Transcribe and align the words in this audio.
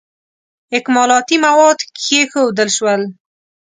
اکمالاتي 0.77 1.37
مواد 1.45 1.79
کښېښودل 1.97 2.69
شول. 2.77 3.01